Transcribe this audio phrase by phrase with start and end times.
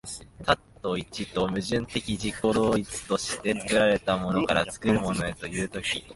[0.43, 6.03] 多と一との矛盾的自己同一として、作られたものから作るものへという時、